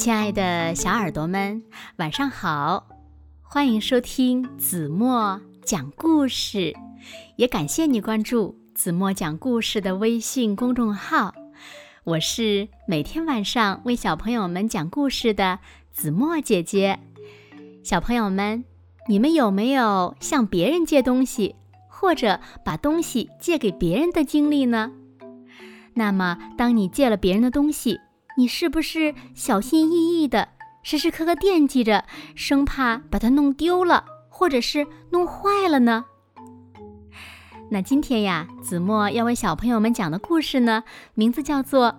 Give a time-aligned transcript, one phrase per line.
[0.00, 1.62] 亲爱的小耳朵们，
[1.96, 2.88] 晚上好！
[3.42, 6.74] 欢迎收听子墨讲故事，
[7.36, 11.34] 也感谢你关注子墨讲故事的微信公众号。
[12.04, 15.58] 我是每天晚上为小朋友们讲故事的
[15.92, 16.98] 子墨姐姐。
[17.84, 18.64] 小朋友们，
[19.06, 21.56] 你们有没有向别人借东西，
[21.90, 24.92] 或者把东西借给别人的经历呢？
[25.92, 28.00] 那么，当你借了别人的东西，
[28.40, 30.48] 你是不是小心翼翼的，
[30.82, 36.06] 时时刻刻惦记着，生怕把它弄丢了，或者是弄坏了呢？
[37.70, 41.88] 那今天呀，子墨要为小朋友们讲的故事呢，名字叫做《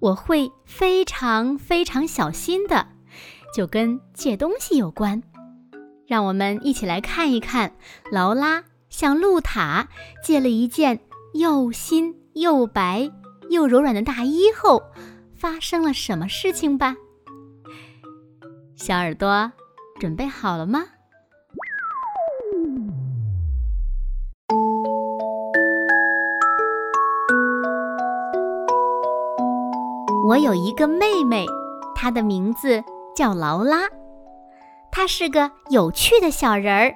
[0.00, 2.76] 我会非常非常小心的》，
[3.54, 5.22] 就跟借东西有关。
[6.06, 7.74] 让我们一起来看一看，
[8.10, 9.88] 劳拉向露塔
[10.24, 11.00] 借了一件
[11.34, 13.10] 又新又白
[13.50, 14.82] 又柔软的大衣后。
[15.44, 16.96] 发生了什么事情吧？
[18.76, 19.52] 小耳朵
[20.00, 20.86] 准备好了吗？
[30.26, 31.44] 我有一个妹妹，
[31.94, 32.82] 她的名字
[33.14, 33.80] 叫劳拉，
[34.90, 36.94] 她是个有趣的小人儿。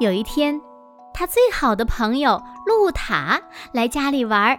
[0.00, 0.58] 有一天，
[1.12, 3.38] 她最好的朋友露塔
[3.74, 4.58] 来家里玩儿，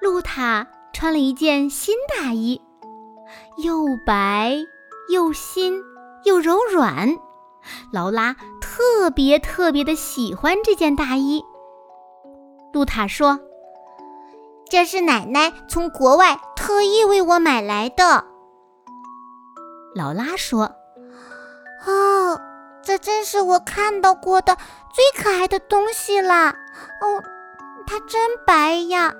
[0.00, 0.66] 露塔。
[0.94, 2.62] 穿了一件新大衣，
[3.58, 4.56] 又白
[5.10, 5.82] 又新
[6.24, 7.18] 又柔软。
[7.92, 11.44] 劳拉特别特别的喜欢这件大衣。
[12.72, 13.40] 露塔说
[14.70, 18.24] ：“这是奶奶从国外特意为我买来的。”
[19.96, 20.76] 劳拉说
[21.86, 22.40] ：“哦，
[22.82, 24.56] 这真是我看到过的
[24.94, 26.54] 最可爱的东西啦！
[27.00, 27.22] 哦，
[27.84, 29.12] 它真白呀。”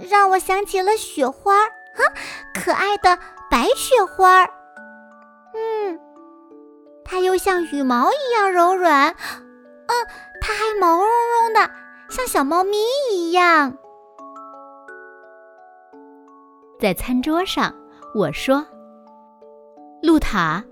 [0.00, 2.12] 让我想起了雪花，哈，
[2.52, 3.18] 可爱的
[3.50, 4.44] 白雪花。
[5.54, 6.00] 嗯，
[7.04, 10.06] 它又像羽毛一样柔软，嗯，
[10.40, 11.70] 它还毛茸茸的，
[12.10, 12.76] 像小猫咪
[13.12, 13.76] 一样。
[16.80, 17.72] 在餐桌上，
[18.14, 18.66] 我说
[20.02, 20.62] ：“露塔，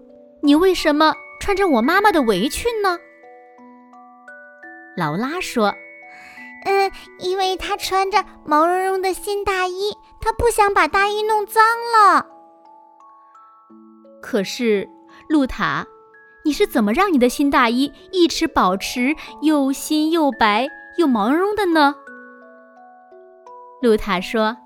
[0.43, 2.99] 你为什么穿着我妈妈的围裙呢？”
[4.97, 5.72] 劳拉说。
[6.65, 11.62] 嗯，因为他穿着毛茸茸的新大衣，他不想把大衣弄脏
[11.95, 12.27] 了。
[14.23, 14.89] 可是，
[15.28, 15.84] 露塔，
[16.45, 20.69] 你是怎么让你的新大衣一直保持又新又白
[20.99, 21.97] 又毛茸茸的呢？
[23.81, 24.56] 露塔说：“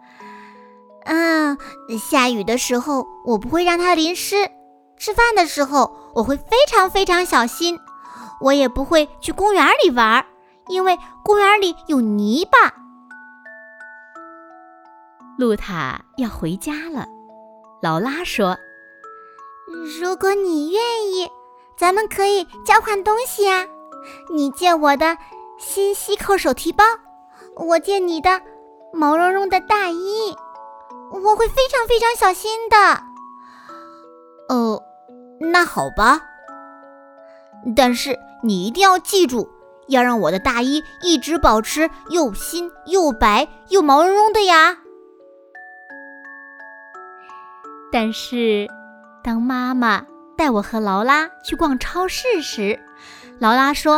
[1.06, 1.56] 嗯，
[1.98, 4.50] 下雨的时候我不会让它淋湿，
[4.98, 7.78] 吃饭的时候我会非常非常小心，
[8.42, 10.26] 我也不会去公园里玩。”
[10.68, 12.74] 因为公园里有泥巴，
[15.38, 17.06] 露塔要回家了。
[17.80, 18.56] 劳拉说
[20.00, 20.80] ：“如果你愿
[21.12, 21.30] 意，
[21.76, 23.66] 咱们可以交换东西啊！
[24.32, 25.16] 你借我的
[25.58, 26.84] 新西扣手提包，
[27.54, 28.40] 我借你的
[28.92, 30.34] 毛茸茸的大衣。
[31.12, 32.76] 我会非常非常小心的。”
[34.48, 34.82] 哦，
[35.38, 36.20] 那好吧。
[37.76, 39.48] 但是你一定要记住。
[39.88, 44.78] 要让我的大衣一直保持又新又白又毛茸茸的呀！
[47.92, 48.66] 但是，
[49.22, 50.04] 当妈妈
[50.36, 52.78] 带我和劳拉去逛超市时，
[53.38, 53.94] 劳拉说：“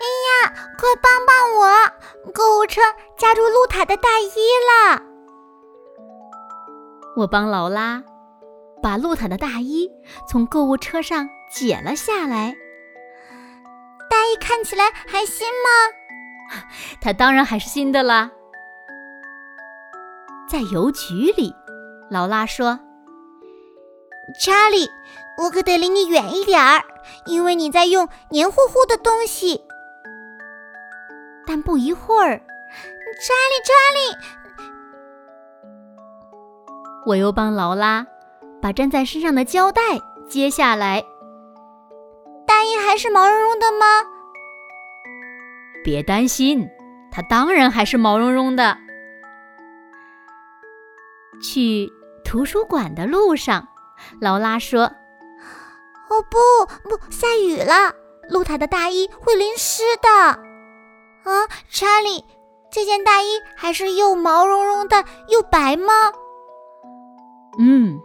[0.00, 0.06] 哎
[0.46, 1.66] 呀，快帮帮我！
[2.32, 2.80] 购物车
[3.18, 4.30] 夹住露塔的大衣
[4.88, 5.02] 了！”
[7.16, 8.02] 我帮劳拉
[8.82, 9.90] 把露塔的大衣
[10.28, 12.56] 从购物车上解了下来。
[14.14, 15.90] 大衣看起来还新吗？
[17.00, 18.30] 它当然还是新的啦。
[20.48, 21.52] 在邮局里，
[22.08, 22.78] 劳拉说
[24.40, 24.88] ：“查理，
[25.42, 26.84] 我可得离你远一点儿，
[27.26, 29.64] 因为你在用黏糊糊的东西。”
[31.44, 35.58] 但不一会儿，查理，查理，
[37.04, 38.06] 我又帮劳拉
[38.62, 39.82] 把粘在身上的胶带
[40.28, 41.02] 揭下来。
[42.94, 43.86] 还是毛茸茸的吗？
[45.82, 46.70] 别担心，
[47.10, 48.78] 它当然还是毛茸茸的。
[51.42, 51.90] 去
[52.24, 53.66] 图书馆的路上，
[54.20, 54.82] 劳拉说
[56.08, 56.38] ：“哦不
[56.88, 57.92] 不，下雨了，
[58.30, 60.08] 露塔的大衣会淋湿的。”
[61.28, 62.24] 啊，查理，
[62.70, 65.92] 这件大衣还是又毛茸茸的又白吗？
[67.58, 67.98] 嗯，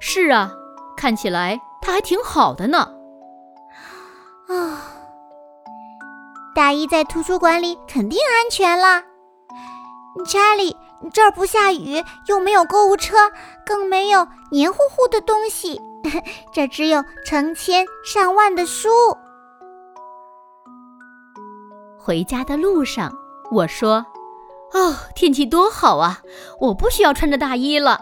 [0.00, 0.52] 是啊，
[0.98, 2.93] 看起来它还挺好的呢。
[6.54, 9.02] 大衣在图书馆里肯定安全了。
[10.24, 10.76] 查理，
[11.12, 13.16] 这儿不下雨，又没有购物车，
[13.66, 15.80] 更没有黏糊糊的东西，
[16.54, 18.88] 这只有成千上万的书。
[21.98, 23.12] 回家的路上，
[23.50, 24.06] 我说
[24.72, 26.20] ：“哦，天气多好啊！
[26.60, 27.92] 我不需要穿着大衣了。”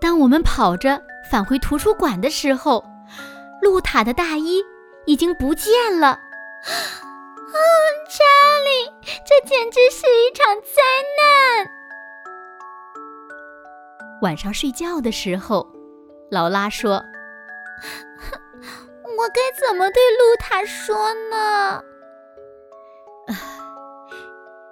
[0.00, 2.84] 当我们跑着返回图书馆的时候，
[3.62, 4.60] 露塔的大衣
[5.06, 6.08] 已经不见了。
[6.08, 6.18] 啊，
[8.10, 8.18] 查
[8.64, 8.92] 理，
[9.24, 10.82] 这简直是一场灾
[11.18, 11.70] 难！
[14.20, 15.66] 晚上睡觉的时候，
[16.30, 17.02] 劳拉说。
[19.18, 21.82] 我该怎么对露塔说呢？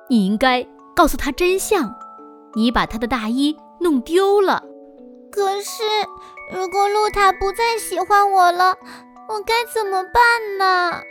[0.08, 0.66] 你应该
[0.96, 1.94] 告诉他真相，
[2.54, 4.64] 你把他的大衣弄丢了。
[5.30, 5.84] 可是，
[6.52, 8.76] 如果露塔不再喜欢我了，
[9.28, 10.64] 我该怎么办呢？
[10.64, 11.04] 啊，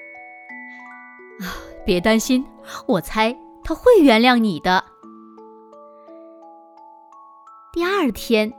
[1.86, 2.46] 别担心，
[2.86, 4.84] 我猜他会原谅你的。
[7.72, 8.54] 第二天。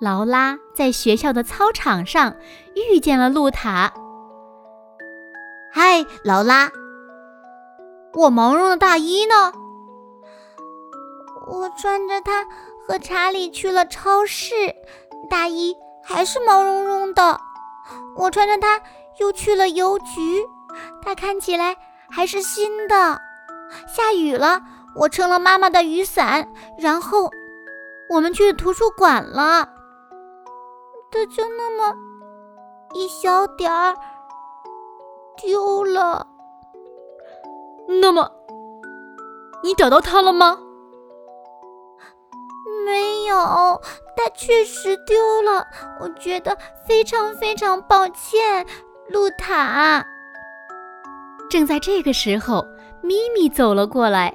[0.00, 2.36] 劳拉在学校的操场上
[2.74, 3.90] 遇见了露塔。
[5.72, 6.70] 嗨，劳拉，
[8.12, 9.52] 我毛绒的大衣呢？
[11.46, 12.44] 我穿着它
[12.86, 14.54] 和查理去了超市，
[15.28, 17.40] 大衣还是毛茸茸的。
[18.16, 18.80] 我穿着它
[19.18, 20.44] 又去了邮局，
[21.02, 21.76] 它看起来
[22.10, 23.20] 还是新的。
[23.86, 24.60] 下雨了，
[24.96, 26.48] 我撑了妈妈的雨伞，
[26.78, 27.30] 然后
[28.10, 29.68] 我们去图书馆了。
[31.10, 31.96] 它就那么
[32.92, 33.94] 一小点儿
[35.36, 36.26] 丢了。
[37.86, 38.30] 那么，
[39.62, 40.58] 你找到它了吗？
[42.84, 43.36] 没有，
[44.16, 45.66] 它确实丢了。
[46.00, 48.66] 我觉得非常非常抱歉，
[49.08, 50.04] 露塔。
[51.50, 52.66] 正在这个时候，
[53.02, 54.34] 咪咪走了过来。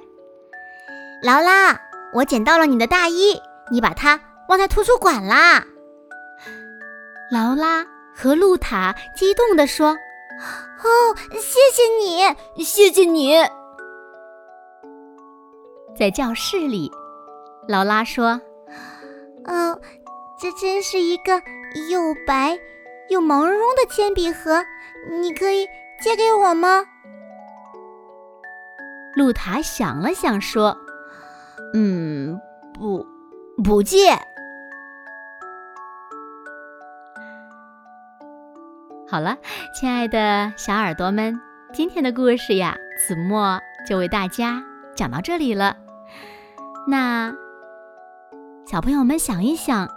[1.22, 1.80] 劳拉，
[2.13, 3.42] 我捡到了你的大衣，
[3.72, 5.66] 你把它忘在图书馆啦。
[7.31, 7.86] 劳拉
[8.16, 9.90] 和露塔激动地说
[10.81, 13.36] ：“哦，谢谢你，谢谢你！”
[15.98, 16.90] 在教室里，
[17.68, 18.42] 劳拉说
[19.46, 19.80] ：“哦，
[20.40, 21.42] 这真是一个
[21.90, 22.58] 又白
[23.10, 24.64] 又毛茸茸的铅笔盒，
[25.22, 25.68] 你可以
[26.02, 26.86] 借给我吗？”
[29.16, 30.78] 露塔想了想说
[31.74, 32.40] ：“嗯，
[32.74, 33.06] 不，
[33.64, 34.12] 不借。”
[39.08, 39.38] 好了，
[39.74, 41.42] 亲爱的小耳朵们，
[41.74, 42.78] 今天的故事呀，
[43.08, 44.64] 子墨就为大家
[44.96, 45.76] 讲到这里了。
[46.88, 47.34] 那
[48.69, 49.89] 小朋友们想一想，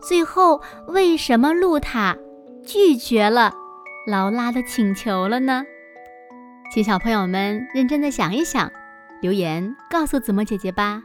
[0.00, 2.16] 最后为什么露塔
[2.64, 3.52] 拒绝了
[4.06, 5.64] 劳拉的请求了呢？
[6.72, 8.70] 请小朋友们认真的想一想，
[9.20, 11.02] 留言告诉子墨姐姐吧。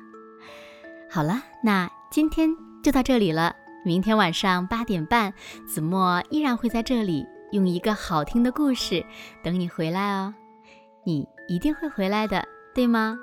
[1.09, 3.55] 好了，那今天就到这里了。
[3.83, 5.33] 明天晚上八点半，
[5.67, 7.25] 子墨依然会在这里。
[7.51, 9.03] 用一个好听的故事
[9.43, 10.35] 等你回来哦，
[11.03, 12.45] 你一定会回来的，
[12.75, 13.17] 对吗？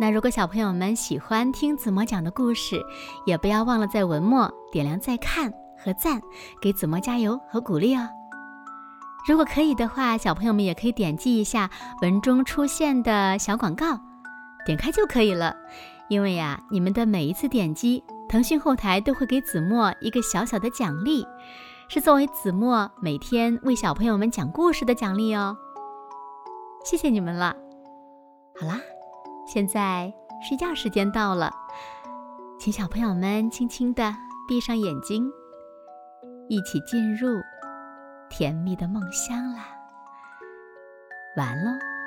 [0.00, 2.80] 那如果小朋友们喜欢听子墨讲的故事，
[3.26, 6.20] 也不要忘了在文末点亮再看和赞，
[6.62, 8.08] 给子墨加油和鼓励哦。
[9.26, 11.68] 如果可以的话，小朋友们也可以点击一下
[12.00, 13.98] 文中出现的小广告，
[14.64, 15.54] 点开就可以了。
[16.08, 21.26] 因为呀，你们的每一次点击，腾讯后台都会给子墨一个小小的奖励。
[21.88, 25.56] 是作为子墨每天为小朋友们讲故事的奖励哦，
[26.84, 27.56] 谢谢你们了。
[28.60, 28.78] 好啦，
[29.50, 30.12] 现在
[30.46, 31.50] 睡觉时间到了，
[32.58, 34.14] 请小朋友们轻轻的
[34.46, 35.26] 闭上眼睛，
[36.50, 37.40] 一起进入
[38.28, 39.64] 甜蜜的梦乡啦。
[41.34, 41.97] 完喽。